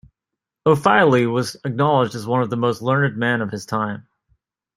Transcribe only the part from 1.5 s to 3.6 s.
acknowledged as one of the most learned men of